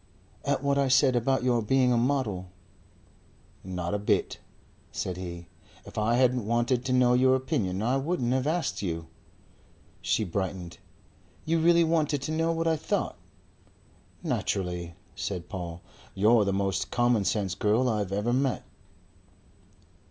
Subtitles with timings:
[0.43, 2.49] "At what I said about your being a model."
[3.63, 4.39] "Not a bit,"
[4.91, 5.45] said he.
[5.85, 9.05] "If I hadn't wanted to know your opinion, I wouldn't have asked you."
[10.01, 10.79] She brightened.
[11.45, 13.15] "You really wanted to know what I thought?"
[14.23, 15.83] "Naturally," said Paul.
[16.15, 18.63] "You're the most commonsense girl I've ever met."